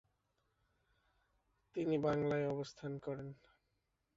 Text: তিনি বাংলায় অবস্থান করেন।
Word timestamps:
তিনি 1.75 1.95
বাংলায় 1.97 2.45
অবস্থান 2.47 2.91
করেন। 2.99 3.27